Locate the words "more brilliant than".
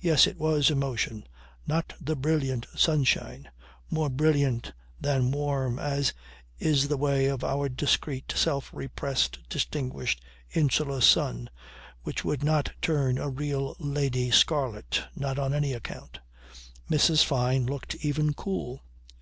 3.90-5.30